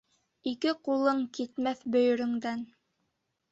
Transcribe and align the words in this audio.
Ике 0.51 0.73
ҡулың 0.87 1.21
китмәҫ 1.39 1.85
бөйөрөңдән. 1.97 2.67